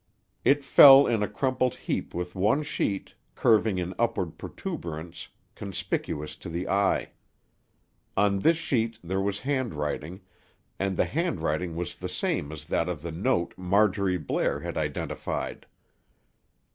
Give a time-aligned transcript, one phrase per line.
[0.43, 6.49] It fell in a crumpled heap with one sheet, curving in upward protuberance, conspicuous to
[6.49, 7.11] the eye.
[8.17, 10.21] On this sheet there was handwriting,
[10.79, 15.67] and the handwriting was the same as that of the note Marjorie Blair had identified.